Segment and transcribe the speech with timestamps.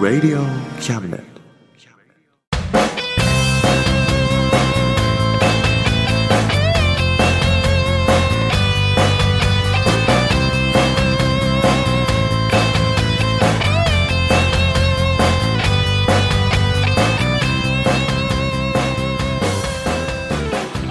[0.00, 0.44] Radio
[0.80, 1.22] Cabinet.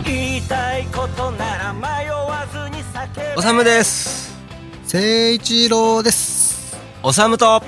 [0.06, 4.01] 言いたいことなら迷わずに叫おさむです聖
[5.44, 6.78] 一郎です。
[7.02, 7.64] おさむと。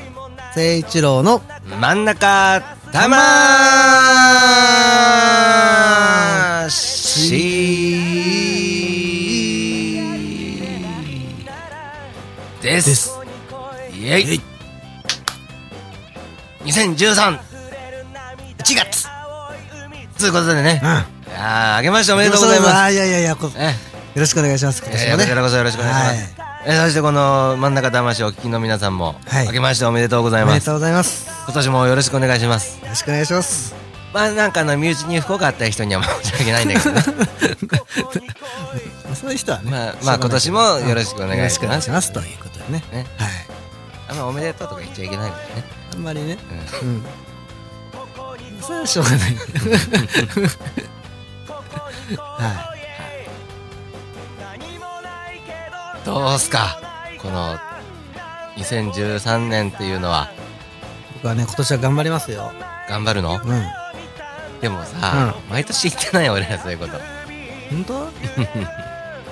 [0.54, 1.42] 聖一郎の
[1.82, 2.62] 真ん中。
[2.92, 3.10] 魂。
[12.62, 12.90] です。
[12.90, 13.12] です。
[13.96, 14.42] イエイ。
[16.66, 17.40] 2013
[18.60, 19.08] 1月。
[20.20, 20.90] ということでね、うん。
[20.90, 22.76] いやーあけましておめでとうございます。
[22.76, 24.84] あいやいやいや、こよえろしくお願いします。
[24.84, 25.24] 今えー、年もね。
[25.24, 26.53] こちらこそよろしくお願いします。
[26.66, 30.52] えーそしてこの真ん中魂をお聞きの皆さんも、はい明けましておめでとうございます。
[30.52, 31.30] おめでとうございます。
[31.46, 32.80] 今年もよろしくお願いします。
[32.82, 33.76] よろしくお願いします。
[34.14, 37.04] まあなんかあの身内に不幸があった人には申し訳ないんだけどね。
[39.06, 39.72] まあそういう人はね。
[39.72, 42.14] まあまあ今年もよろしくお願いします。
[42.14, 42.82] ということでね。
[42.94, 43.30] ねはい。
[44.10, 45.66] あんまおめでとうとか言っちゃいけないんだよね。
[45.94, 46.38] あんまりね。
[46.82, 47.04] うんうん。
[48.62, 49.20] それはしょうがない。
[52.18, 52.73] は
[56.06, 56.78] どうすか？
[57.22, 57.58] この
[58.58, 60.30] 2013年っていうのは
[61.14, 62.52] 僕はね、今年は頑張りますよ。
[62.90, 63.40] 頑張るの？
[63.44, 63.64] うん。
[64.62, 66.94] でもさ、毎年言ってないよ俺らそういうこと。
[67.70, 67.94] 本当？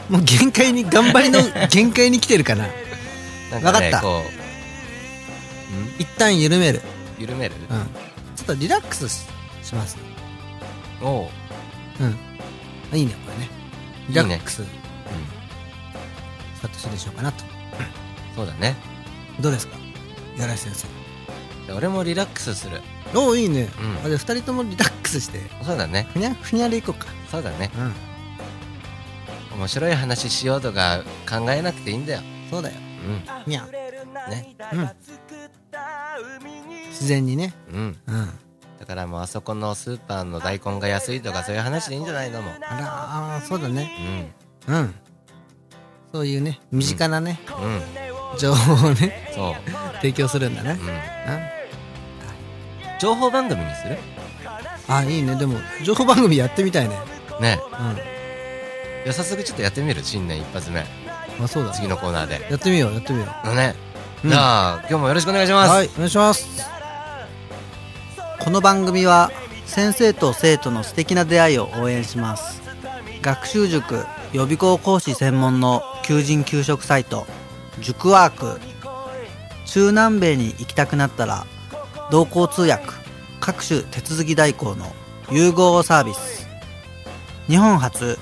[0.09, 2.67] もう限界に、頑張りの 限界に来てるかな。
[3.51, 4.23] なんわかったこ
[5.99, 6.79] う、一旦緩める。
[6.79, 6.81] ん
[7.21, 7.55] 緩める？
[7.69, 7.77] うん。
[8.35, 9.25] ちょっとリラックスし
[9.63, 9.97] します。
[11.01, 11.27] おう。
[12.01, 12.17] うん。
[12.93, 13.49] あいいね、これね。
[14.09, 14.67] リラックス、うん。
[16.61, 17.43] スタートしてしようかなと。
[18.35, 18.75] そうだね。
[19.39, 19.75] どうですか？
[20.35, 20.75] 五十嵐先
[21.67, 21.73] 生。
[21.73, 22.81] 俺もリラックスする。
[23.15, 23.67] おお、いいね。
[23.79, 26.07] うんあじゃあ二人ともリラックスして、そうだね。
[26.13, 27.07] ふにゃ、ふにゃでいこうか。
[27.31, 27.71] そうだね。
[29.51, 29.57] うん。
[29.57, 32.21] 面白い話しようとか考えなくていいんだよ。
[32.51, 32.75] そうだよ。
[32.77, 32.79] う
[33.11, 33.43] ん。
[33.43, 33.65] ふにゃ。
[34.29, 34.55] ね。
[34.71, 34.89] うん。
[36.89, 37.55] 自然にね。
[37.73, 37.97] うん。
[38.05, 38.29] うん。
[38.79, 42.53] だからもうあそこのスーパーの大根が安いとかそういう話でいいんじゃないのもう。
[42.61, 44.31] あら、そうだね。
[44.67, 44.75] うん。
[44.75, 44.95] うん。
[46.11, 47.39] そういうね、身近なね、
[48.33, 48.37] うん。
[48.37, 49.53] 情報をね、そう。
[49.95, 50.71] 提供するんだね。
[50.71, 50.87] うん。
[50.87, 50.95] うん。
[52.99, 53.97] 情報番組にする？
[54.87, 55.35] あ、いいね。
[55.35, 56.97] でも、情報番組やってみたいね。
[57.39, 57.95] ねうん。
[57.95, 60.03] じゃあ早速ちょっとやってみる？
[60.03, 60.83] 新年一発目。
[61.41, 61.71] あ、そうだ。
[61.71, 62.47] 次のコーナーで。
[62.49, 63.55] やってみよう、やってみよう。
[63.55, 63.75] ね。
[64.23, 65.69] うんじゃあ、今日もよろしくお願いします。
[65.71, 66.69] はい、お願いします。
[68.39, 69.31] この番組は
[69.65, 72.61] 先生と生徒の素敵な出会いを応援します。
[73.23, 77.27] 学習塾予備校講師専門の求人・給食サイト
[77.79, 78.59] 塾ワーク。
[79.65, 81.45] 中南米に行きたくなったら
[82.11, 82.85] 同行通訳
[83.39, 84.93] 各種手続き代行の
[85.31, 86.47] 融合サービス。
[87.47, 88.17] 日本初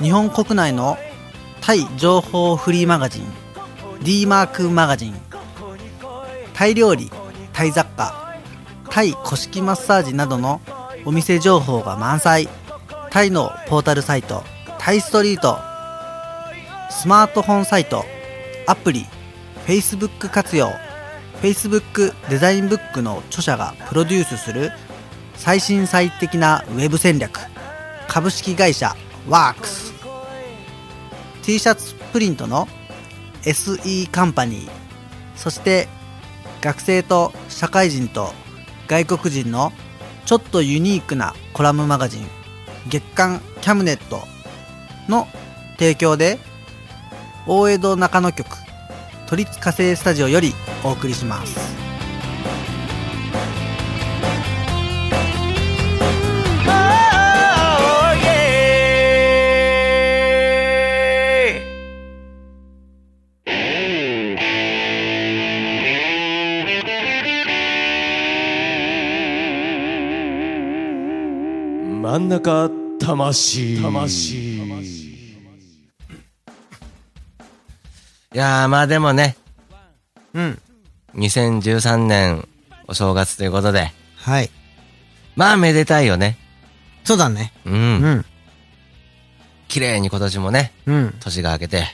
[0.00, 0.96] 日本国内の
[1.60, 3.24] タイ情報フリーマガジン
[4.02, 5.14] D マークマガジン。
[6.54, 7.10] タイ料理
[7.52, 8.34] タイ雑貨
[8.90, 10.60] タイ古式マッサージなどの
[11.04, 12.48] お店情報が満載。
[13.10, 14.42] タイのポータルサイト
[14.88, 15.58] タイストリート
[16.88, 18.06] スマートフォンサイト
[18.66, 19.04] アプリ
[19.66, 20.70] Facebook 活用
[21.42, 24.70] Facebook デザインブックの著者がプロデュースする
[25.34, 27.38] 最新最適なウェブ戦略
[28.08, 28.96] 株式会社
[29.28, 29.92] ワークス。
[31.42, 32.66] t シャツプリントの
[33.42, 34.70] SE カンパニー
[35.36, 35.86] そして
[36.62, 38.32] 学生と社会人と
[38.86, 39.70] 外国人の
[40.24, 42.26] ちょっとユニークなコラムマガジン
[42.88, 44.37] 月刊キャムネット
[45.08, 45.26] の
[45.78, 46.38] 提供で
[47.46, 48.46] 大江戸中野局
[49.26, 50.52] 都立火星スタジオより
[50.84, 51.88] お送りします。
[72.18, 73.82] 真ん中魂。
[73.82, 74.47] 魂
[78.38, 79.36] やー、まあでもね、
[80.32, 80.58] うん。
[81.14, 82.46] 2013年
[82.86, 84.50] お正月ということで、はい。
[85.34, 86.38] まあめでたいよね。
[87.04, 87.52] そうだね。
[87.64, 87.70] う。
[87.70, 88.04] うん。
[88.18, 88.24] ん
[89.66, 91.14] 綺麗に今年もね、うん。
[91.20, 91.84] 年が明けて、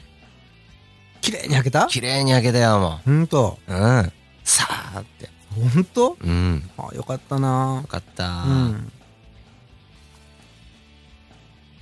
[1.21, 1.87] 綺麗に開けた？
[1.87, 3.59] 綺麗に明けたよ、もほんと？
[3.67, 3.73] う。
[3.73, 4.13] うん。
[4.45, 5.31] さーって。
[5.55, 6.17] ほんと？
[6.21, 6.71] うん。
[6.77, 7.81] あよかったな。
[7.83, 8.93] よかった、うん。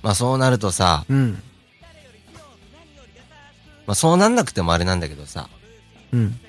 [0.01, 1.43] まあそうなるとさ、うん
[3.85, 5.49] まあそうなんなくてもあれなんだけどさ、
[6.11, 6.39] うん。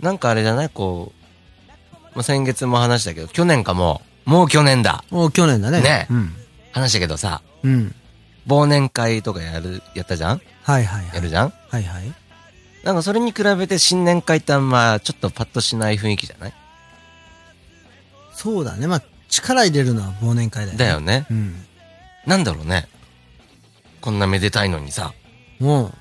[0.00, 0.68] なんかあれじゃない？
[0.68, 5.04] こう、まあ、先月も話したけど、去年かもう、もう去年だ。
[5.10, 5.80] お去年だね。
[5.80, 6.34] ねうん。
[6.72, 7.94] 話したけどさ、うん。
[8.46, 10.40] 忘年会とかやる、やったじゃん？
[10.62, 11.14] はいはいはい。
[11.14, 11.52] やるじゃん？
[11.68, 12.12] はいはい。
[12.82, 16.54] なんかそれに比べて新年会ってあんまちょっとパッとしない雰囲気じゃない？
[18.32, 18.88] そうだね。
[18.88, 20.84] まあ、力入れるのは忘年会だよね。
[20.84, 21.26] だよね。
[21.30, 21.54] うん。
[22.26, 22.88] なんだろうね。
[24.00, 25.14] こんなめでたいのにさ。
[25.60, 25.92] も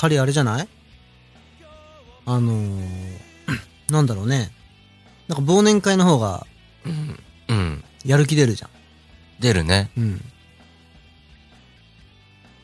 [0.00, 0.68] ぱりあれじゃない？
[2.26, 2.78] あのー、
[3.90, 4.50] なんだろうね。
[5.28, 6.46] なんか忘年会の方が
[6.84, 7.18] うん。
[7.48, 7.84] うん。
[8.04, 8.68] やる気出るじゃ
[9.40, 9.90] 出るね。
[9.96, 10.00] ん。
[10.00, 10.24] うん。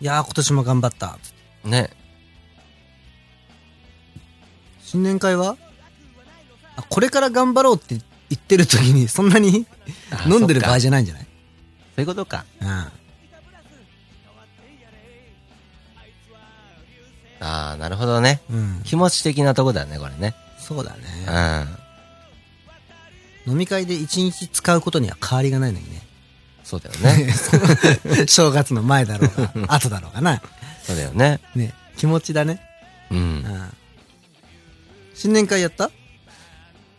[0.01, 1.19] いやー今年も頑張った。
[1.65, 1.91] ね。
[4.83, 5.57] 新年会は？
[6.77, 8.01] あ、これから頑張ろうって言
[8.35, 9.67] ってる時にそんなに
[10.11, 11.23] あ飲んでる場合じゃないんじゃない？
[11.25, 11.29] そ
[11.99, 12.45] ういうことか。
[12.61, 12.69] うん。
[17.41, 18.41] ああ、なるほどね。
[18.51, 18.83] うん。
[18.85, 20.35] 気持ち的なとこだね、これね。
[20.59, 21.67] そうだね
[23.47, 23.51] う。
[23.51, 23.53] ん。
[23.53, 26.03] 飲み会で一日使うことには変わりがないのにね。
[26.65, 27.33] そうだよね。
[28.29, 30.43] 正月の前だろうが、後だろうがな。
[30.83, 31.41] そうだよね。
[31.55, 32.61] ね、気持ちだね。
[33.11, 33.15] う。
[33.15, 33.73] うんん。
[35.15, 35.91] 新年会やった？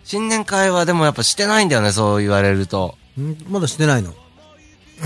[0.03, 2.97] 新年会はでもやっぱしてないんだよね、そう言われると。
[3.19, 3.35] ん？
[3.47, 4.15] まだしてないの？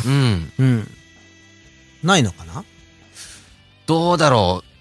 [0.06, 0.52] うん。
[0.58, 0.92] うん。
[2.04, 2.64] ないのかな？
[3.86, 4.73] どうだろう。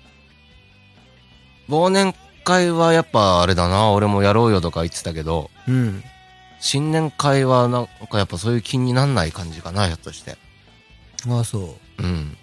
[1.69, 2.15] 忘年
[2.45, 6.03] 会はやっぱあれだな、俺もやろうよとか言ってたけど、うん。
[6.61, 10.37] 新年会はなんかやっぱそういう気になんない感じかな、ひょっとして。
[11.29, 12.03] ああ、そう。
[12.03, 12.37] うん。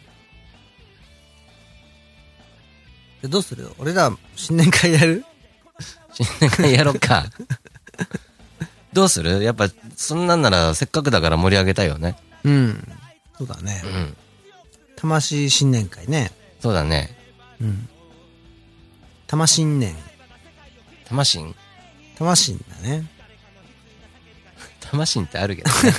[3.22, 5.26] でどうする俺ら、新年会やる？
[6.14, 7.26] 新年会やろっか。
[8.94, 9.44] どうする？
[9.44, 12.16] やっぱ、そんなんならせっかくだから盛り上げたいよね。
[12.46, 12.88] うん。
[13.38, 13.88] そうだねう。
[13.88, 14.18] ん。
[14.96, 16.32] 魂新年会ね。
[16.62, 17.14] そうだね。
[17.62, 17.89] うん。
[19.30, 19.96] 魂新年。
[21.08, 21.54] 魂？
[22.18, 23.06] 魂だね。
[24.82, 25.94] 魂ってあるけどね。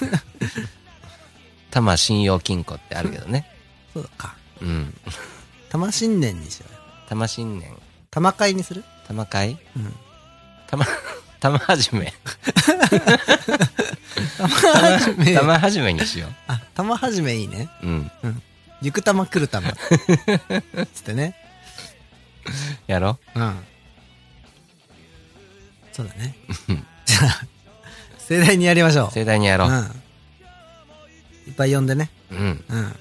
[1.70, 3.46] 玉信用金庫ってあるけどね。
[3.94, 4.34] そうか。
[4.60, 4.92] うん。
[5.68, 6.78] 玉新年にしようよ。
[7.08, 7.72] 玉新年。
[8.10, 8.82] 玉会にする？
[9.06, 9.94] 玉会うん。
[10.66, 10.84] 玉、
[11.38, 12.12] 玉始め。
[14.38, 15.34] 玉はじめ。
[15.36, 17.68] 玉始めにしよあ、玉はじめいいね。
[17.82, 17.86] う。
[17.86, 18.10] うん。
[18.82, 19.70] 行く玉来る玉。
[20.92, 21.36] つってね。
[22.90, 23.18] やろ？
[23.34, 23.58] うん。
[25.92, 26.34] そうだね。
[27.06, 27.42] じゃあ、
[28.18, 29.10] 盛大にやりましょう。
[29.10, 29.70] 盛大にやろう。
[29.70, 29.76] うん。
[31.48, 32.10] いっぱい呼んでね。
[32.30, 32.64] うん。
[32.68, 32.96] うん。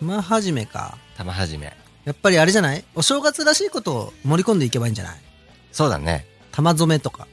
[0.00, 0.96] 玉はじめか。
[1.16, 1.76] 玉始め。
[2.04, 2.84] やっぱりあれじゃない？
[2.94, 5.20] お正月らしいことを盛り込んでいけばいいんじゃない？
[5.70, 6.26] そうだね。
[6.50, 7.28] 玉染めとか。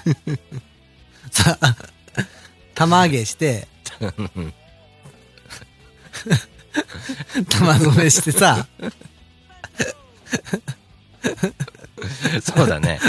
[1.30, 1.76] さあ、
[2.74, 3.68] 玉揚げして、
[7.48, 8.66] 玉染めしてさ、
[12.42, 13.00] そうだね。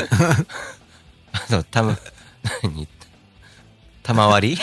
[1.31, 1.97] あと、たま、
[2.63, 2.87] 何？
[4.03, 4.61] 玉割り？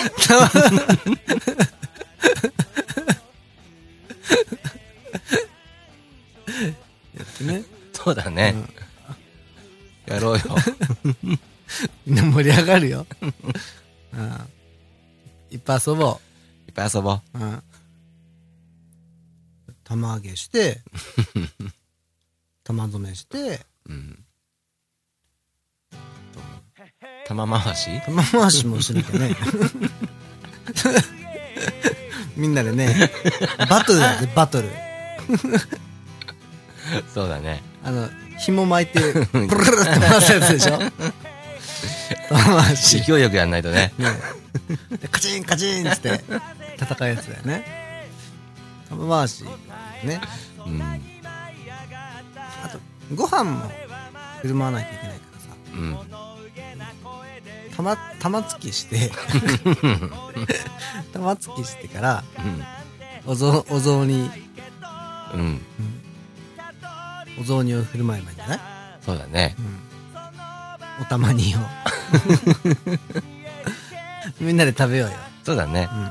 [7.44, 7.64] ね。
[7.92, 8.54] そうだね。
[10.06, 10.44] やろうよ。
[12.06, 13.06] みんな盛り上がるよ。
[13.22, 13.30] うん。
[15.50, 16.20] いっぱい遊ぼ
[16.68, 17.20] いっぱい遊ぼう。
[17.38, 17.38] う。
[17.38, 17.62] うん。
[19.84, 20.82] 玉揚げして、
[22.64, 24.24] 玉染めして、うん。
[27.26, 28.00] 玉回し？
[28.04, 29.36] 玉回しもしなきゃね。
[32.36, 33.10] みんなでね、
[33.68, 34.68] バトルだぜ、バトル。
[37.12, 37.62] そうだね。
[37.82, 39.00] あの、紐巻いて、
[39.32, 40.78] ブルルルって回すやつでしょ
[42.28, 43.02] 玉回し。
[43.02, 43.92] 勢いよくやんないとね。
[43.98, 44.10] ね
[45.00, 46.24] でカチンカチンっつって
[46.78, 47.83] 戦うやつだよね。
[48.88, 49.44] 玉回し。
[50.04, 50.20] ね。
[50.66, 50.82] うん。
[50.82, 52.78] あと、
[53.14, 53.70] ご飯も
[54.42, 55.48] 振る舞わないといけないからさ。
[55.74, 55.98] うん。
[57.76, 59.10] 玉、玉突きして、
[61.12, 62.64] 玉突きしてから、うん
[63.26, 64.30] お雑、お雑煮、
[65.34, 65.40] うん。
[65.40, 65.60] うん。
[67.40, 68.60] お雑煮を振る舞えばいいんじゃない
[69.00, 69.56] そうだね。
[69.58, 69.84] うん
[71.00, 71.58] おたま煮を。
[74.40, 75.16] みんなで食べようよ。
[75.42, 75.88] そうだね。
[75.92, 76.10] うん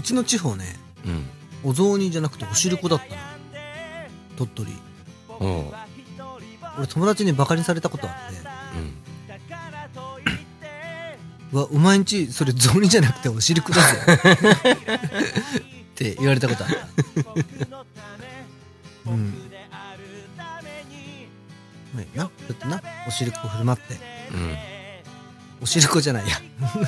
[0.00, 0.64] ちの地方ね、
[1.04, 1.26] うん。
[1.64, 3.20] お雑煮じゃなくてお汁粉だったの。
[4.36, 4.72] 鳥取。
[5.28, 5.74] おう。
[6.78, 8.38] 俺友達にバカにされたことあって、
[11.52, 11.58] うん。
[11.58, 13.98] うわ、お前んち、それ雑煮じゃなくてお汁粉だぜ。
[15.92, 16.76] って言われたことあった。
[19.10, 19.34] うん。
[21.94, 23.94] まあいいな、ちょっとな、お汁粉振る舞って。
[24.32, 24.56] うん。
[25.60, 26.36] お汁粉じゃないや。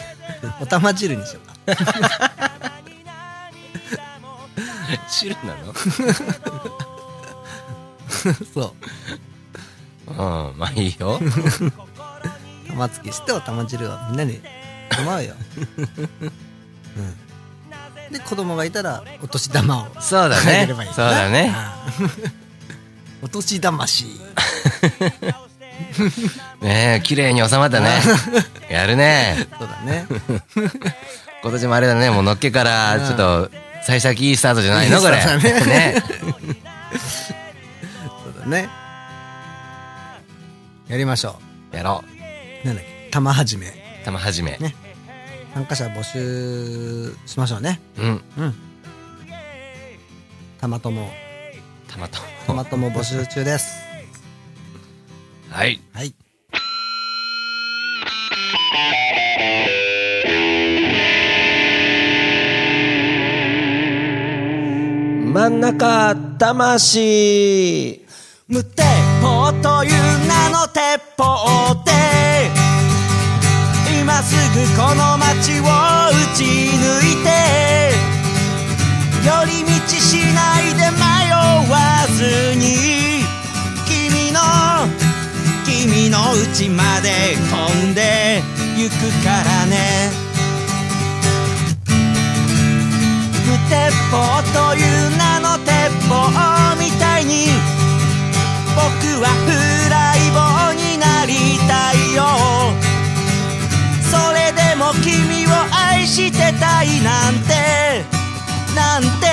[0.61, 2.54] お玉汁にしようか。
[5.09, 5.75] 汁なの？
[8.55, 8.75] そ
[10.07, 10.11] う。
[10.11, 10.17] うん、
[10.59, 11.19] まあいいよ。
[12.69, 13.99] 玉突きしてお玉汁を。
[14.11, 14.41] みんなに。
[14.99, 15.35] 飲まうよ、
[16.97, 19.87] うん、で子供がいたらお年玉を。
[20.01, 20.67] そうだね。
[20.67, 20.93] ればいい。
[20.93, 21.55] そうだね。
[23.23, 24.07] お年玉し。
[26.61, 27.91] ねえ、綺麗に収まったね。
[28.71, 29.49] やるね。
[29.59, 30.07] そうだね。
[31.43, 33.51] 今年もあれだね、もうのっけから、ちょっと、
[33.87, 35.17] 幸先いいスタートじゃないのこれ。
[35.17, 36.03] いいスタートだね。
[38.25, 38.69] そうだね
[40.89, 41.39] やりましょ
[41.73, 42.05] やろ
[42.63, 43.09] うなんだっけ？
[43.11, 43.73] 玉始めう。
[44.05, 44.57] 玉始め。
[44.59, 44.75] ね
[45.55, 48.23] 参加者募集しましょうねうん。
[48.39, 48.55] うん
[50.61, 51.13] 玉友
[51.89, 52.19] 玉と。
[52.47, 53.77] 玉友募集中です
[55.51, 55.81] はい。
[55.93, 56.15] はい
[65.35, 68.01] 真ん中魂
[68.47, 68.85] 無鉄
[69.21, 69.93] 砲という
[70.29, 71.91] 名の鉄砲で
[74.01, 75.65] 今すぐこの街を
[76.31, 77.35] 撃ち抜いて。
[79.27, 81.03] 寄り道しないで迷
[81.69, 83.25] わずに。
[83.89, 84.39] 君の
[85.65, 88.41] 君の家まで飛んで
[88.77, 90.24] 行くからね。
[93.69, 95.73] 鉄砲という名の鉄
[96.09, 96.15] 砲
[96.79, 97.49] みたいに
[98.75, 98.83] 僕
[99.23, 99.51] はフ
[99.91, 102.25] ライボーになりたいよ。
[104.11, 108.05] それでも君を愛してたいなんて
[108.75, 109.27] なんて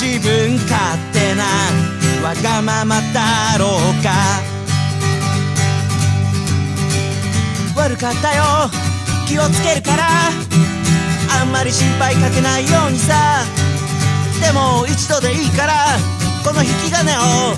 [0.00, 1.44] 自分勝手な
[2.22, 4.10] わがままだろうか。
[7.76, 8.70] 悪かったよ。
[9.26, 10.65] 気をつけるから。
[11.40, 13.44] あんまり心配かけないようにさ。
[14.40, 15.98] でも一度でいいから
[16.44, 17.56] この引き金を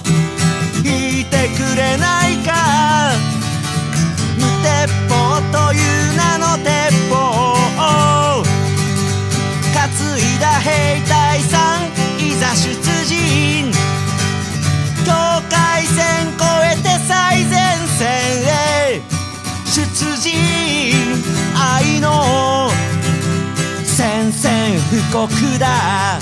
[24.91, 25.29] 布告
[25.59, 26.19] だ。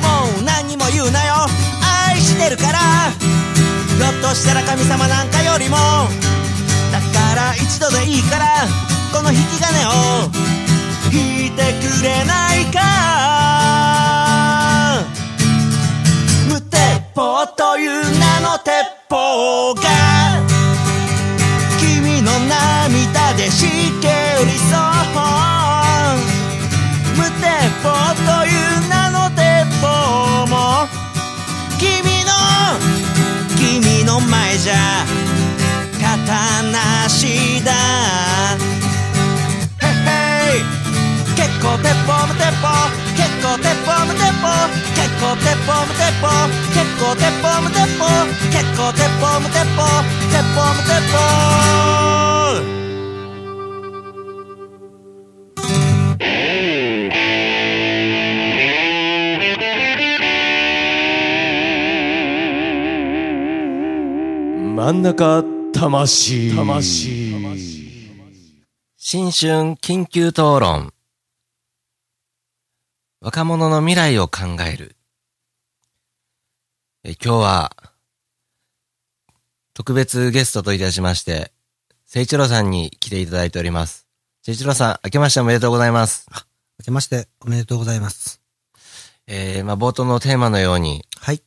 [0.00, 1.34] もう何も言うなよ。
[2.10, 2.78] 愛してるから。
[2.78, 5.76] ひょっとしたら神様なんかよりも。
[6.92, 8.68] だから一度でいいから。
[9.12, 10.30] この引き金を。
[11.10, 13.17] 引いてくれないか。
[17.56, 18.72] という名の鉄
[19.08, 19.82] 砲が
[21.78, 23.66] 君の涙でし
[24.00, 24.78] けりそう。
[27.16, 27.44] 無鉄
[27.82, 27.88] 砲
[28.26, 29.40] という名の鉄
[29.80, 30.46] 砲。
[30.46, 30.88] も
[31.78, 32.32] 君の
[33.56, 35.04] 君の前じゃ
[36.00, 37.72] 刀なしだ。
[39.80, 40.60] へっへい
[41.36, 42.97] 結構鉄砲無鉄砲
[43.62, 44.46] 鉄砲無鉄砲
[44.94, 46.26] 結構鉄砲無鉄砲
[46.74, 48.06] 結構鉄砲無鉄砲
[48.50, 49.82] 結構鉄砲無鉄砲
[50.30, 51.18] 鉄砲無鉄砲
[64.76, 66.88] 真ん中魂魂
[68.96, 70.97] 新春緊急討論。
[73.20, 74.94] 若者の未来を考える。
[77.02, 77.76] え今日は、
[79.74, 81.50] 特別ゲストといたしまして、
[82.06, 84.06] 聖一郎さんに来ていただいております。
[84.42, 86.28] 聖一郎さん、明けましておめでとうございます。
[86.78, 88.40] 明けましておめでとうございます
[89.26, 91.42] えー、まあ、冒頭のテーマのように、はい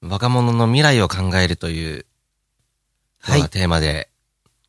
[0.00, 2.06] 若者の未来を考えるという、
[3.20, 4.08] はいまあテーマで、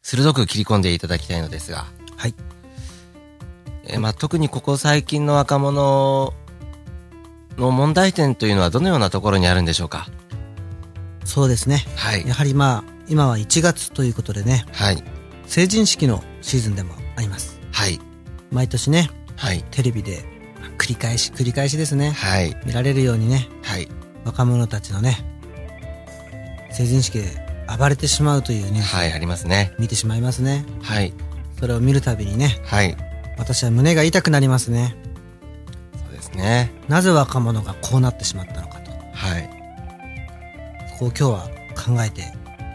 [0.02, 1.86] 鋭く切り込んでいただきたいのですが、
[2.18, 2.36] はい
[3.86, 6.34] えーまあ、特にここ最近の若者
[7.58, 10.08] の問題点というのはどのようなところにあるんでしょうか？
[11.25, 12.34] そうですねはいや。
[12.34, 15.04] はりまあ今は1月ということでねはい。
[15.46, 18.00] 成人式のシーズンでもありますはい。
[18.52, 19.63] 毎年ねはい。
[19.72, 20.24] テレビで
[20.78, 22.56] 繰り返し繰り返しですねはい。
[22.66, 23.88] 見られるようにねはい。
[24.25, 25.18] 若者たちのね
[26.72, 27.25] 成人式で
[27.78, 29.74] 暴れてしまうというニュースはい、ありますね。
[29.78, 31.13] 見てしまいますねはい。
[31.60, 32.98] それを見るたびにねはい。
[33.38, 34.96] 私は胸が痛くなりますね
[35.98, 36.72] そうですね。
[36.88, 38.92] なぜ若者がこうなってしまったのかと
[41.00, 42.22] こを今日は考えて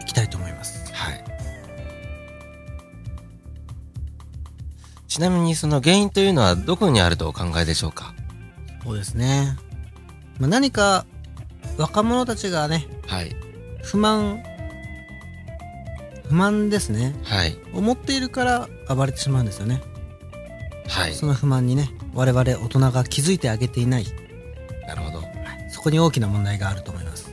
[0.01, 1.23] いきたいと思いますはい。
[5.07, 8.13] ちなみにその原因というのはどこにあるとお考えでしょうか？
[8.83, 9.57] そうですね、
[10.39, 11.05] まあ、何か
[11.77, 13.35] 若者たちがねはい。
[13.83, 14.43] 不満
[16.27, 17.57] 不満ですねはい。
[17.73, 19.81] 思っているから暴れてしまうんですよね
[20.89, 21.13] はい。
[21.13, 24.05] その不満にね我々大人が気づいてあげていない
[24.87, 25.23] なるほど。
[25.71, 27.31] そこに大きな問題があると思います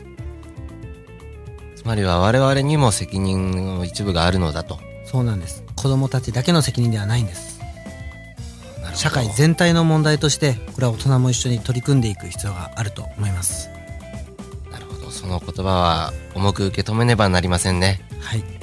[1.75, 4.78] つまりは我々にも責任の一部があるのだと。
[5.04, 7.60] そうなんです子供たちだけの責任ではないんです
[8.94, 13.68] 社会全体の問題としてこれは大人も一緒に取り組んでいく必要があると思います
[14.70, 15.10] なるほど。
[15.10, 18.00] その言葉は重く受け止めねばなりませんね。
[18.20, 18.55] はい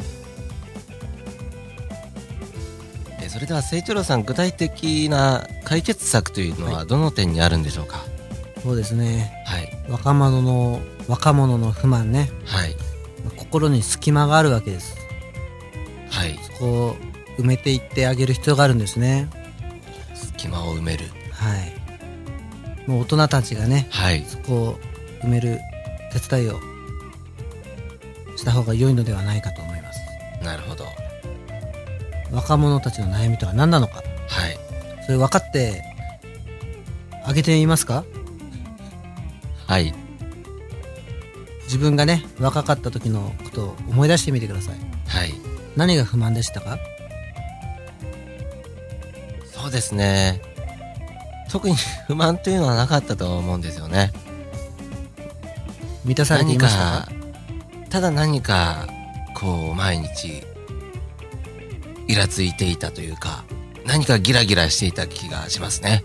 [3.43, 8.03] れでは清一郎さん、具体的な解決策というのはどの点にあるんでしょうか？
[8.63, 9.69] そうですねはい。
[9.89, 12.75] 若者の若者の不満ねはい。
[13.38, 14.95] 心に隙間があるわけです
[16.09, 16.39] はい。
[16.41, 16.95] そこを
[17.38, 19.29] 埋めていってあげる必要があるんですね
[20.13, 21.05] 隙間を埋める。
[21.31, 24.23] はいもう大人たちがねはい。
[24.25, 24.79] そこを
[25.21, 25.59] 埋める
[26.13, 26.59] 手伝いを
[28.38, 30.00] した方が良いのではないかと思います
[30.43, 30.85] なるほど。
[32.33, 34.03] 若者たちの悩みとは何なのかはい。
[35.05, 35.83] それ分かって
[37.23, 38.03] あげてみますか？
[39.67, 39.93] はい。
[41.63, 44.75] 自分がね若かった時のことを思い出してみてください
[45.07, 45.33] はい。
[45.75, 46.77] 何が不満でしたか？
[49.45, 50.41] そうですね。
[51.49, 51.75] 特に
[52.07, 54.11] 不満というのはなかったと思うんですよね。
[56.03, 57.07] 満たされてい何ましたか？
[57.07, 57.11] か、
[57.89, 58.87] ただ何か、
[59.33, 60.43] こう、毎日、
[62.07, 63.43] イラついていたというか、
[63.86, 66.03] 何かギラギラしていた気がしますね。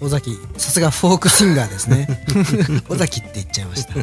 [0.00, 2.08] 尾崎さすがフォークシンガーですね
[2.88, 3.92] 尾崎って言っちゃいました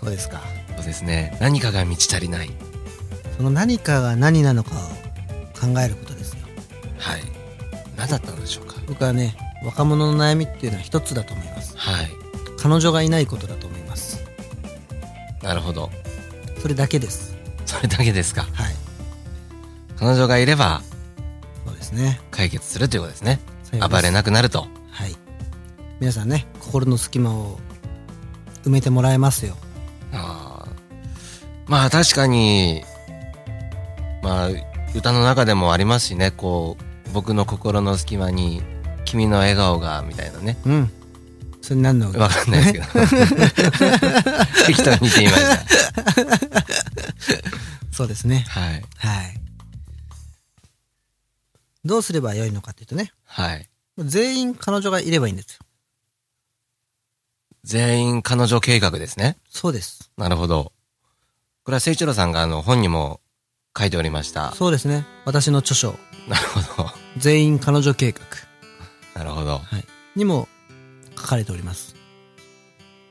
[0.00, 0.40] そうですか
[0.78, 1.36] そうですね。
[1.38, 2.50] 何かが満ち足りない。
[3.36, 4.78] その何かが何なのかを
[5.60, 6.38] 考えることですよ
[6.98, 7.22] はい。
[7.96, 8.76] 何だったのでしょうか。
[8.86, 12.10] 僕はね若者の悩みっていうのは一つだと思いますはい。
[12.58, 14.22] 彼女がいないことだと思います
[15.42, 15.90] なるほど。
[16.62, 17.35] それだけです
[17.66, 18.42] それだけですか。
[18.52, 18.74] はい
[19.98, 20.82] 彼女がいれば
[21.64, 23.40] そうですね解決するということですね。
[23.88, 24.66] 暴れなくなると。
[24.90, 25.16] はい
[26.00, 27.58] 皆さんね心の隙間を
[28.64, 29.56] 埋めてもらえますよ
[30.12, 32.84] あーまあ確かに、
[34.22, 34.48] まあ
[34.94, 38.62] 歌の中でもありますしね、こう、僕の心の隙間に
[39.04, 40.56] 君の笑顔が、みたいなね。
[40.64, 40.90] うん
[41.60, 42.84] それ何のわかんないですけど。
[44.66, 46.65] 適当に言ってみました。
[47.96, 48.84] そうですねはい。
[48.98, 49.40] はい
[51.86, 53.68] どうすればよいのかっていうとねはい。
[53.98, 55.60] 全員彼女がいればいいんですよ
[57.64, 59.38] 全員彼女計画ですね。
[59.48, 60.72] そうですなるほど。
[61.64, 63.20] これは聖一郎さんがあの本にも
[63.76, 64.52] 書いておりました。
[64.52, 65.94] そうですね私の著書
[66.28, 66.90] なるほど。
[67.16, 68.20] 「全員彼女計画
[69.14, 69.62] なるほど。」
[70.14, 70.48] にも
[71.18, 71.96] 書かれております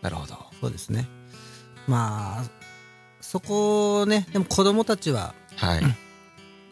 [0.04, 0.38] なるほど。
[0.62, 1.08] そうですね
[1.88, 2.65] まあ
[3.26, 5.82] そこをねでも子供たちははい。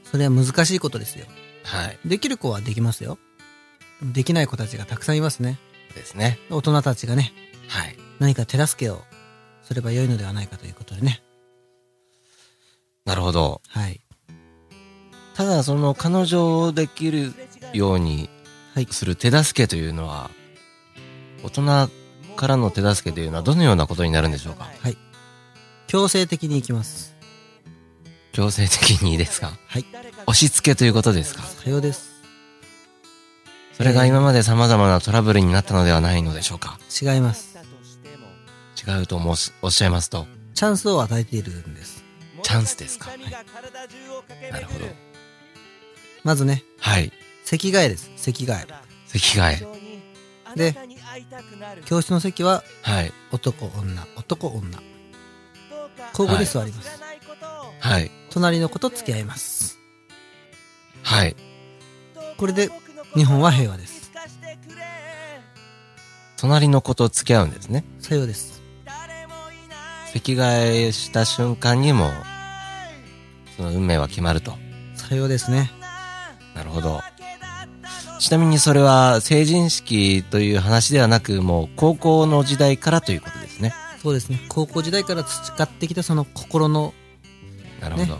[0.04, 1.26] それは難しいことですよ
[1.64, 2.00] はい。
[2.06, 3.18] できる子はできますよ
[4.02, 5.58] できない子たちがたくさんいますね
[5.96, 6.40] ですね。
[6.50, 7.34] 大人たちがね
[7.68, 7.98] はい。
[8.20, 9.02] 何か手助けを
[9.64, 11.22] すればよいのではないかということでね
[13.06, 13.62] なるほど。
[13.68, 14.00] はい
[15.36, 17.34] ただその彼女をできる
[17.74, 18.30] ように
[18.76, 20.30] はいする手助けというのは、
[21.44, 21.90] 大人
[22.36, 24.70] からの手助けというのはどのようなことになるんでしょうか？
[25.88, 27.16] 強制的に行きます。
[28.32, 29.54] 強制的にいいですか？
[29.68, 29.86] はい。
[30.26, 31.44] 押し付けということですか？
[31.44, 32.14] さようです。
[33.74, 36.80] それが今まで様々なトラブルになったのではないのでしょうか？
[37.02, 37.58] 違います。
[38.88, 42.04] 違うと申すおっしゃいますと、チャンスを与えているんです。
[42.42, 43.10] チャンスですか？
[44.52, 44.86] なるほど。
[46.24, 46.64] まずね。
[46.80, 47.12] はい。
[47.44, 48.12] 席替えです。
[48.16, 48.68] 席替え。
[49.06, 50.56] 席替え。
[50.56, 50.76] で
[51.86, 53.12] 教室の席ははい。
[53.32, 54.06] 男女。
[54.16, 54.93] 男女
[56.14, 56.90] 交互で座ります、
[57.80, 58.12] はい。
[58.30, 59.80] 隣の子と付き合います
[61.02, 61.36] はい。
[62.38, 62.70] これで
[63.16, 64.12] 日本は平和です
[66.38, 67.86] 隣の子と付き合うんですね。
[68.00, 68.62] さようです
[70.12, 72.12] 席替えした瞬間にも、
[73.58, 74.54] その運命は決まると。
[74.94, 75.72] さようですね
[76.54, 77.02] なるほど。
[78.20, 83.33] ちなみにそれは成人式という話ではなく、もう高校の時代からということ？
[84.04, 86.94] そうですね高校時代から培ってきたその心の、
[87.82, 88.20] なるほど。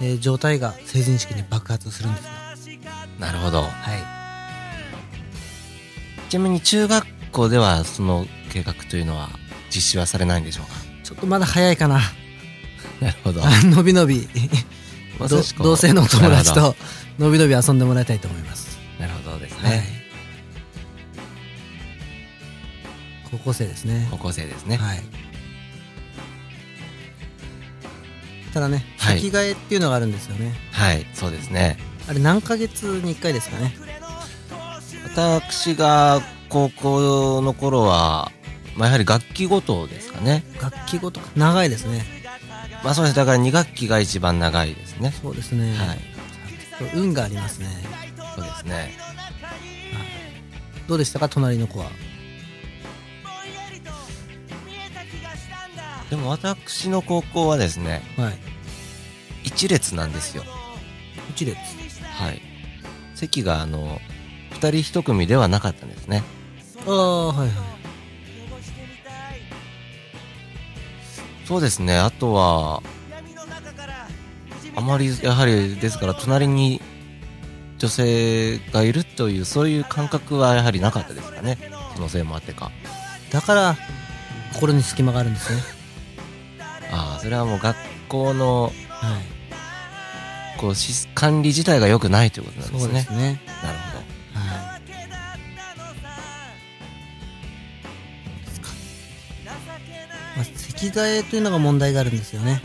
[0.00, 2.30] えー状態が成人式に爆発するんですよ
[3.18, 3.62] なるほど。
[3.62, 3.68] はい
[6.30, 9.30] ちなみに中学校ではその計画というのは
[9.74, 10.72] 実施はされないんでしょうか？
[11.02, 12.00] ちょっとまだ早いかな。
[13.00, 13.40] なるほど。
[13.74, 14.28] のびのび、
[15.58, 16.76] 同性のお友達と、
[17.18, 18.78] のびのび遊んでもらいたいと思います。
[18.98, 19.97] どなるほどですはい
[23.38, 24.08] 高校生ですね。
[24.10, 24.76] 高校生ですね。
[24.76, 25.02] はい。
[28.52, 30.54] ただね、はい先替えっていうのがあるんですよね。
[30.72, 31.78] はい、そうですね。
[32.08, 33.76] あれ何ヶ月に1回ですかね。
[35.04, 38.32] 私が高校の頃は、
[38.76, 40.44] まあ、やはり楽器ごとですかね。
[40.60, 41.28] 楽器ごとか。
[41.36, 42.04] 長いですね。
[42.82, 43.16] まあそうです。
[43.16, 45.12] だから2学期が一番長いですね。
[45.20, 45.74] そうですね。
[45.76, 45.98] はい。
[46.94, 47.66] 運がありますね。
[48.34, 48.92] そうですね。
[50.86, 51.90] どうでしたか、隣の子は。
[56.10, 58.38] でも私の高校はですね、はい。
[59.44, 60.44] 一列なんですよ。
[61.30, 61.56] 一列。
[61.56, 62.40] はい。
[63.14, 64.00] 席があの、
[64.52, 66.22] 二人一組ではなかったんですね。
[66.86, 67.56] ああ、はいはい。
[71.46, 71.98] そうですね。
[71.98, 72.82] あとは、
[74.76, 76.80] あまり、やはり、ですから、隣に
[77.78, 81.58] 女性がいるという、そういう感覚はやはりなかったですかね。
[81.94, 82.70] そのせいもあってか。
[83.30, 83.76] だから、
[84.52, 85.77] 心に隙間があるんですね。
[86.90, 87.76] ああ、それはもう学
[88.08, 88.72] 校の、はい。
[90.58, 92.80] こう、し管理自体が良くないということなんですね。
[92.80, 93.40] そうですね。
[93.62, 93.98] なるほど。
[93.98, 94.78] はい。
[100.36, 102.62] まあ、席替えというのが問題があるんですよね。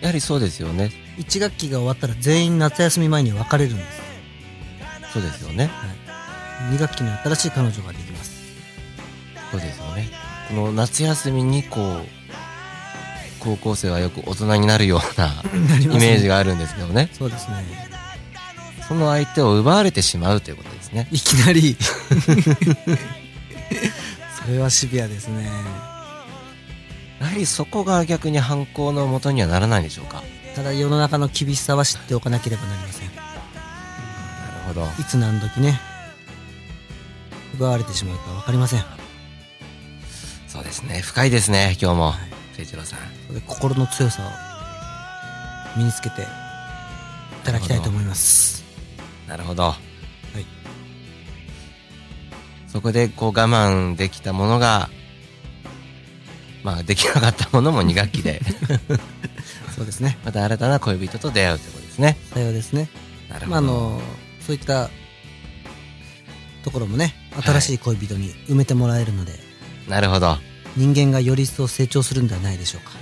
[0.00, 0.90] やはりそうですよね。
[1.18, 4.02] 1学期が終わったら全員夏休み前に別れるんです。
[5.12, 5.70] そうですよね。
[6.70, 8.32] 2学期に新しい彼女ができます。
[9.50, 10.08] そうですよね。
[10.48, 12.21] この夏休みにこう、
[13.42, 15.42] 高校生はよく大人になるような
[15.80, 17.08] イメージがあるんですけどね。
[17.12, 17.56] そうですね。
[18.86, 21.08] その相手を奪われてしまうということですね。
[21.10, 21.76] いきなり。
[24.44, 25.50] それはシビアですね。
[27.20, 30.22] やはりそこが逆に犯行のもとにはならないんでしょうか？
[30.54, 33.08] ただ世の中の厳しさは知っておかなければなりません。
[33.08, 33.22] なる
[34.68, 34.86] ほど。
[35.00, 35.80] いつ何時ね、
[37.54, 38.84] 奪われてしまうか分かりません。
[40.46, 41.00] そうですね。
[41.00, 42.14] 深いですね、今日も。
[42.52, 43.40] 誠一郎さん。
[43.46, 46.24] 心の強さを身につけてい
[47.44, 48.64] ただきたいと思います。
[49.26, 49.74] なるほど。
[52.72, 54.88] そこでこう我慢できたものが、
[56.62, 58.40] まあできなかったものも2学期で、
[59.76, 60.16] そうですね。
[60.24, 62.16] また新たな恋人と出会うということですね。
[62.32, 62.88] さようですね。
[63.28, 63.50] なるほど。
[63.50, 64.00] まあ、あの、
[64.40, 64.88] そういった
[66.64, 69.38] ところもね、新しい恋人に埋めてもらえるので、
[69.86, 70.38] なるほど。
[70.76, 72.92] 人間がより一層成長するんではないでしょうか。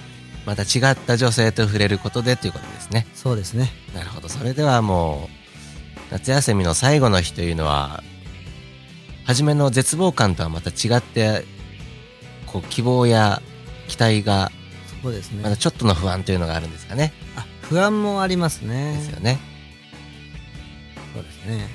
[0.47, 3.07] また違った女性と触れることでということですね。
[3.15, 3.71] そうですね。
[3.95, 4.29] なるほど。
[4.29, 5.41] それではもう、
[6.11, 8.03] 夏休みの最後の日というのは、
[9.25, 11.45] 初めの絶望感とはまた違って、
[12.47, 13.43] こう、希望や
[13.87, 14.51] 期待が、
[15.03, 15.43] そうですね。
[15.43, 17.13] まだちょっとの不安というのがあるんですかね。
[17.37, 18.95] あ、不安もありますね。
[18.97, 19.39] ですよね。
[21.15, 21.69] そうですね。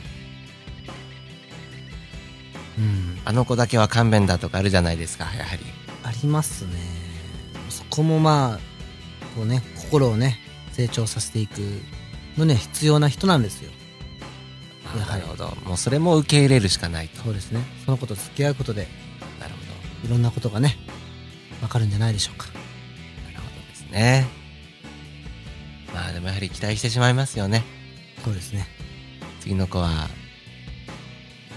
[2.78, 3.20] うん。
[3.24, 5.64] あの子だけは勘弁だとかあるじゃないですか、やはり。
[6.18, 6.72] ありますね。
[7.70, 8.60] そこもまあ、
[9.36, 10.40] こうね、心をね、
[10.72, 11.60] 成長させていく
[12.38, 13.72] のには必要な人なんですよ。
[15.08, 15.56] なるほど。
[15.66, 17.22] もうそれも受け入れるしかないと。
[17.24, 17.62] そうですね。
[17.84, 18.88] その子と付き合うことで、
[19.40, 19.60] なるほ
[20.04, 20.08] ど。
[20.08, 20.78] いろんなことがね、
[21.62, 22.48] わかるんじゃないでしょうか。
[23.26, 24.26] なるほどですね。
[25.94, 27.64] まあでもやはり期待してしまいますよね。
[28.24, 28.68] そうですね。
[29.42, 30.10] 次の子は、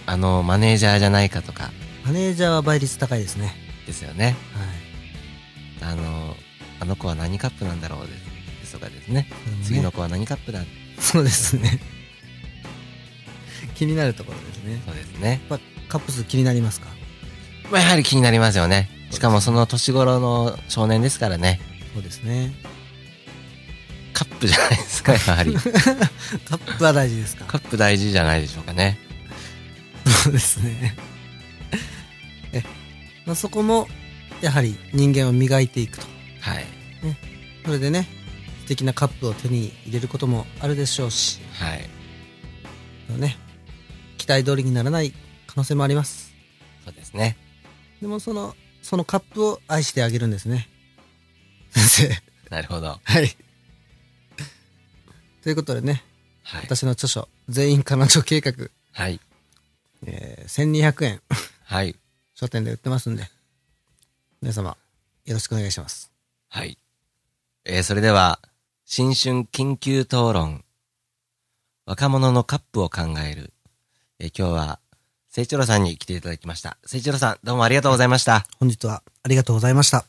[0.06, 1.70] あの、マネージャーじゃないかとか、
[2.04, 3.54] マネージャーは倍率高いですね。
[3.86, 4.36] ですよね。
[6.88, 8.12] の、子は何カップなんだろうで
[8.66, 9.29] すとかですね。
[9.44, 10.61] それもね次の子は何カップだ
[10.98, 11.79] そうですね。
[13.77, 14.83] 気になるところですね。
[14.85, 15.40] そうですね。
[15.48, 16.88] まあ、カップ数気になりますか？
[17.70, 18.90] まあやはり気になりますよね。
[19.11, 21.61] しかもその年頃の少年ですからね。
[21.94, 22.53] そうですね。
[24.12, 25.55] カップじゃないですか、 やはり。
[25.55, 27.44] カップは大事ですか？
[27.46, 28.98] カップ大事じゃないでしょうかね。
[30.24, 30.96] そうですね。
[32.53, 32.62] え、
[33.27, 33.88] まあ、そこも、
[34.40, 36.07] やはり人間を磨いていくと。
[37.68, 37.78] はい。
[37.78, 38.09] それでね、
[38.62, 43.20] 素敵なカップを手に入れることもあるでしょうし、はい。
[43.20, 43.37] ね、
[44.16, 45.12] 期待通りにならない
[45.46, 46.33] 可能性もあります。
[46.85, 47.37] そうですね。
[48.00, 50.68] でもその、そのカップを愛してあげるんですね。
[51.70, 52.54] 先生。
[52.54, 52.98] なるほど。
[53.02, 53.37] はい。
[55.42, 56.02] ということでね、
[56.42, 56.62] はい。
[56.62, 58.52] 私の著書、全員彼女計画、
[58.92, 59.20] はい。
[60.07, 61.20] えー、1200円、
[61.64, 61.96] はい。
[62.35, 63.24] 書店で売ってますんで、
[64.40, 64.76] 皆様、
[65.26, 66.11] よろしくお願いします。
[66.48, 66.78] はい。
[67.70, 68.40] えー、それでは、
[68.87, 70.64] 新春緊急討論。
[71.85, 73.52] 若者のカップを考える。
[74.18, 74.81] えー、今日は、
[75.28, 76.78] 聖一郎さんに来ていただきました。
[76.87, 78.46] 聖一郎さん、どうもありがとうございました。
[78.59, 80.07] 本日はありがとうございました。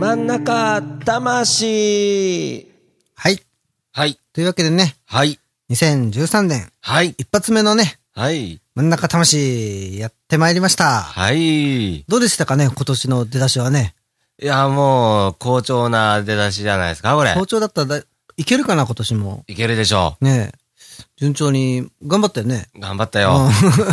[0.00, 2.66] 真ん中魂
[3.14, 3.42] はい。
[3.92, 4.18] はい。
[4.32, 5.38] というわけでね、はい。
[5.70, 7.14] 2013年はい。
[7.16, 8.60] 一発目のね、はい。
[8.74, 11.02] 真ん中魂やってまいりました。
[11.02, 11.98] はい。
[11.98, 13.94] いどうでしたかね、今年の出だしはね？
[14.38, 17.34] や、もう、好調な出だしじゃないですか、これ。
[17.34, 18.04] 好調だったらだ
[18.36, 19.44] いけるかな、今年も？
[19.46, 20.58] いけるでしょねえ。
[21.16, 22.66] 順調に頑張ったよね。
[22.74, 22.80] う。
[22.80, 23.36] 頑張ったよ。
[23.36, 23.48] うん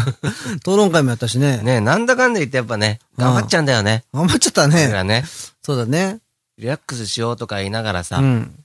[0.57, 1.59] 討論会もやったしね。
[1.59, 4.03] ねなんだかんだ言ってやっぱね、頑張っちゃうんだよね。
[4.15, 4.89] 頑張っちゃったね。
[4.89, 5.25] らね、
[5.61, 6.21] そうだね。
[6.57, 8.63] リラックスしようとか言いながらさ、やうん。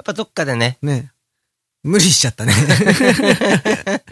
[0.00, 1.12] っぱどっかでね、ね
[1.82, 2.52] 無理しちゃったね。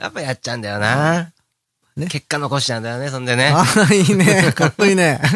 [0.00, 1.32] やっぱやっちゃうんだよな。
[1.96, 3.52] ね結果残しちゃうんだよね、そんでね。
[3.54, 4.52] ああ、いいね。
[4.52, 5.20] かっこいいね。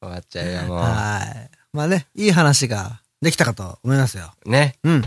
[0.00, 1.50] 終わっちゃうよ、もはい。
[1.72, 4.32] まあね、いい話ができたかと思いますよ。
[4.44, 4.50] う。
[4.50, 4.76] ね。
[4.82, 5.02] うん。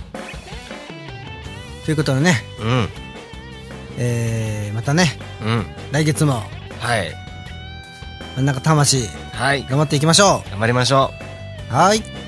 [1.86, 2.90] ということでね、うん。
[3.98, 5.66] えー、またね、うん。
[5.92, 6.44] 来月も
[6.80, 7.14] はい。
[8.36, 9.66] 真ん中魂はい。
[9.70, 11.12] 頑張っていきましょ頑張りましょ
[11.70, 11.74] う。
[11.74, 12.23] はい。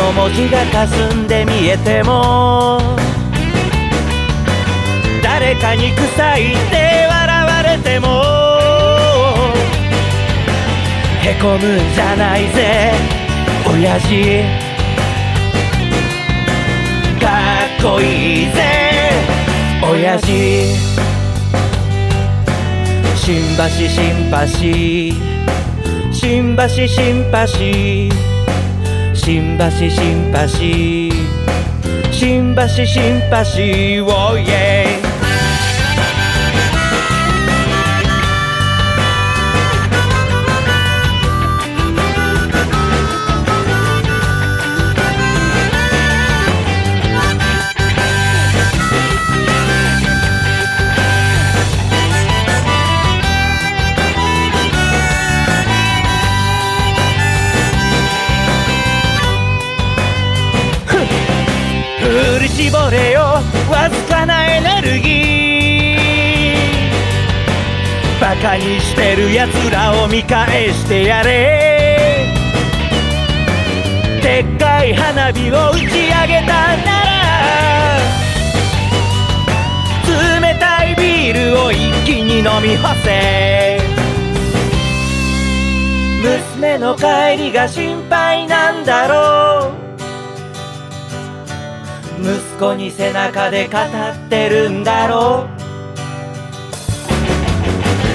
[0.00, 2.80] の文字が霞んで見えても
[5.22, 8.08] 誰かに臭いって笑われても
[11.22, 12.92] へこむんじゃないぜ
[13.68, 14.42] 親父。
[17.20, 17.26] か
[17.78, 18.58] っこいいぜ
[19.82, 20.26] 親父。
[23.16, 24.36] 新橋新橋。
[26.10, 27.30] 新橋新
[28.10, 28.39] 橋。
[29.22, 30.48] 新橋新橋。
[32.10, 35.09] 新橋新橋おい
[62.60, 63.20] 絞れよ。
[63.70, 66.60] わずかなエネルギー。
[68.20, 72.26] バカにしてるやつらを見返してやれ。
[74.22, 77.16] でっかい花火を打ち上げたなら。
[80.42, 83.80] 冷たいビールを一気に飲み干せ。
[86.22, 89.89] 娘の帰りが心配なんだろう。
[92.60, 95.48] 子に背中で語ってるんだろう？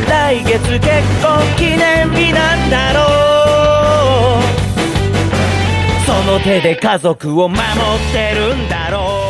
[0.08, 0.86] 来月結
[1.20, 3.02] 婚記念日なんだろ
[4.40, 4.44] う？
[6.06, 7.64] その手で家族を守っ
[8.14, 9.24] てるんだろ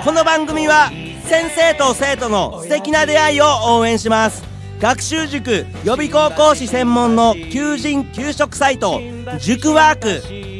[0.00, 0.04] う？
[0.04, 0.92] この番組は
[1.24, 3.44] 先生と生徒の素敵な出会いを
[3.76, 4.44] 応援します。
[4.78, 9.00] 学習塾予備校講師専門の求人・給食サイト
[9.40, 10.59] 塾ワーク。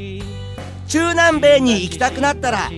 [0.90, 2.68] 中南米に行きたくなったら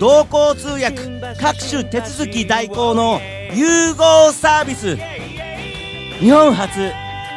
[0.00, 3.20] 同行通訳各種手続き代行の
[3.52, 4.96] 融合サービス。
[6.20, 6.90] 日本初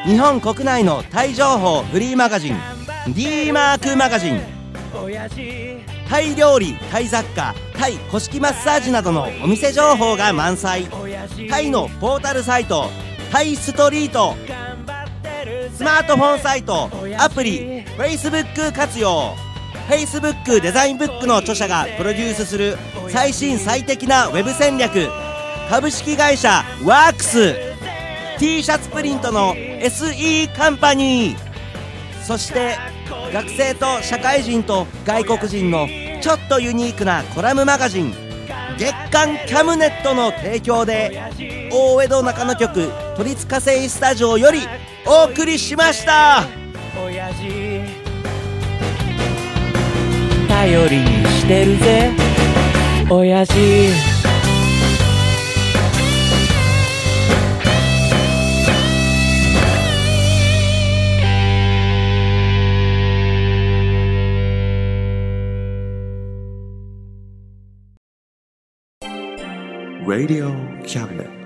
[0.06, 2.58] 日本国内のタイ情報フリーマガジン
[3.14, 4.42] D マークマガジン。
[6.08, 10.88] タイ料理タイ雑貨タイ古式マッサージなどのお店情報が満載。
[11.50, 12.90] タイのポータルサイト
[13.30, 14.36] タイストリート。
[15.76, 16.90] スマートフォンサイト
[17.20, 19.36] アプリ Facebook 活用。
[19.88, 22.78] Facebook デザインブックの著者がプロデュースする
[23.10, 25.10] 最新最適なウェブ戦略。
[25.70, 27.56] 株式会社ワークス。
[28.38, 31.38] T シャツプリントの SE カンパニー。
[32.22, 32.78] そして
[33.32, 35.88] 学生と社会人と外国人の
[36.22, 38.14] ちょっとユニークなコラムマガジン。
[38.78, 41.22] 月刊キャムネットの提供で
[41.72, 44.60] 大江戸中野局都立火星スタジオより
[45.06, 46.44] お送りしました。
[50.58, 52.12] 頼りにしてるぜ
[53.12, 53.54] 親父
[70.08, 70.56] Radio
[70.88, 71.37] Cabinet.